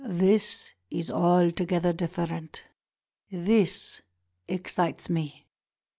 ''This 0.03 0.71
is 0.89 1.11
altogether 1.11 1.93
different. 1.93 2.63
This 3.29 4.01
excites 4.47 5.11
me." 5.11 5.45